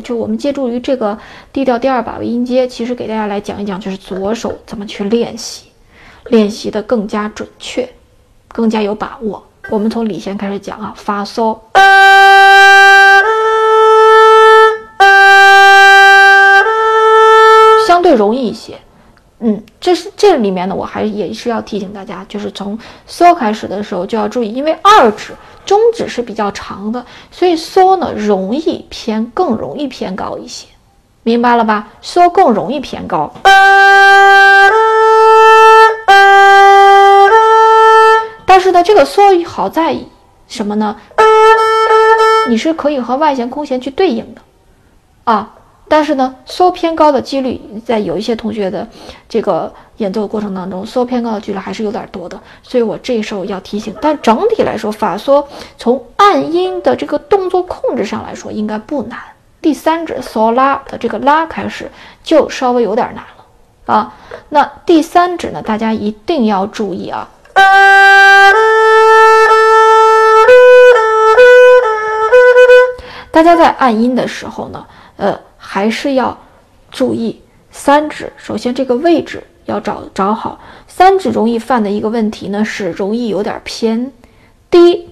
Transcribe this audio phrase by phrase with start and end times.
[0.00, 1.18] 就我们借助于这个
[1.52, 5.66] D 调第二把位音阶，其实给大家来讲一讲，就是左手怎么去练习，
[6.26, 7.88] 练习的更加准确，
[8.48, 9.42] 更加有把握。
[9.68, 11.58] 我们从里弦开始讲啊，发嗦，
[17.86, 18.78] 相对容易一些。
[19.40, 25.34] 嗯，这是这里面呢，我还也是要提醒大家，就是从嗦开始的时候就要注意，因为二指。
[25.66, 30.66] 中指是比较长的，所以嗦呢容易偏，更容易偏高一些，
[31.22, 31.88] 明白了吧？
[32.02, 33.32] 嗦更容易偏高。
[38.46, 39.96] 但是呢，这个嗦好在
[40.48, 40.96] 什么呢？
[42.48, 44.40] 你是可以和外弦、空弦去对应的
[45.24, 45.54] 啊。
[45.90, 48.86] 但是呢，嗦偏高的几率，在有一些同学的
[49.28, 53.92] 这个演奏过程当中，嗦偏高的几率还是有点多的，所以我这时候要提醒。
[54.00, 55.44] 但整体来说，法嗦
[55.76, 59.18] 从按音的这个动作控制上来说，应该不难。
[59.60, 61.90] 第三指嗦拉的这个拉开始
[62.22, 64.14] 就稍微有点难了啊。
[64.50, 67.28] 那第三指呢，大家一定要注意啊。
[73.32, 75.36] 大家在按音的时候呢，呃。
[75.72, 76.36] 还是要
[76.90, 77.40] 注意
[77.70, 80.58] 三指，首先这个位置要找找好。
[80.88, 84.10] 三指容易犯的一个问题呢，是容易有点偏
[84.68, 85.08] 低，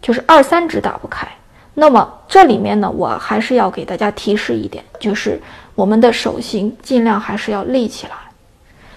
[0.00, 1.26] 就是二三指打不开。
[1.74, 5.42] 那么这里面呢，我还是要给大家提示一点，就是
[5.74, 8.12] 我们的手型尽量还是要立起来。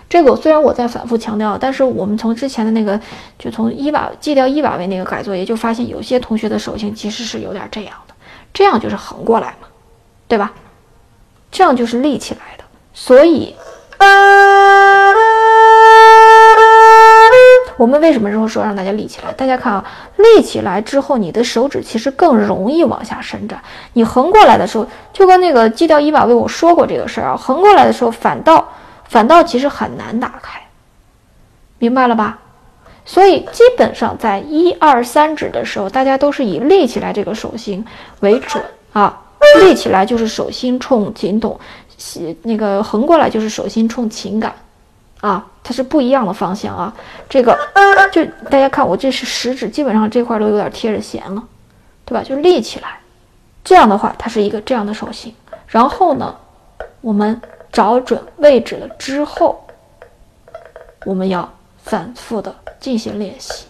[0.07, 3.01] 这个虽然我在反复强调，但是我们从之前的那个，
[3.39, 8.13] 就从一把 G 调一把位那个改作业就发现，有些同学的手型其实是有点这样的，
[8.53, 9.67] 这样就是横过来嘛。
[10.29, 10.53] 对吧？
[11.59, 13.53] 这样就是立起来的，所以，
[17.75, 19.33] 我们为什么说说让大家立起来？
[19.33, 19.83] 大家看啊，
[20.15, 23.61] 立起来之后，你的手指其实更容易往下伸展。
[23.91, 28.65] 你横过来的时候，就跟那个 G 调一把位我说过这个事儿啊，横过来的时候，反倒
[29.09, 30.61] 反倒其实很难打开，
[31.77, 32.39] 明白了吧？
[33.03, 37.85] 所以基本上在一二三指的时候，大家都是以立起来这个手型
[38.21, 39.23] 为准啊。
[39.57, 41.59] 立起来就是手心冲琴筒，
[42.43, 44.53] 那个横过来就是手心冲琴杆，
[45.21, 46.93] 啊，它是不一样的方向啊。
[47.27, 47.57] 这个
[48.11, 51.43] 就大家看，我这是食指，基本上这块都有点贴着弦了，
[52.05, 52.23] 对吧？
[52.23, 52.99] 就立起来，
[53.63, 55.33] 这样的话，它是一个这样的手型。
[55.67, 56.35] 然后呢，
[57.01, 57.39] 我们
[57.71, 59.63] 找准位置了之后，
[61.05, 61.51] 我们要
[61.83, 63.65] 反复的进行练习。